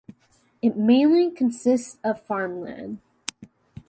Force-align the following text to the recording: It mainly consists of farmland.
It 0.63 0.75
mainly 0.77 1.29
consists 1.29 1.99
of 2.03 2.23
farmland. 2.23 3.01